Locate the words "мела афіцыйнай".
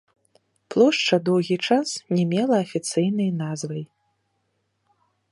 2.31-3.29